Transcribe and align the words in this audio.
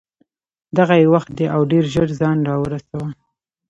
دغه 0.77 0.93
یې 1.01 1.07
وخت 1.13 1.29
دی 1.37 1.45
او 1.55 1.61
ډېر 1.71 1.83
ژر 1.93 2.09
ځان 2.19 2.37
را 2.47 2.55
ورسوه. 2.59 3.07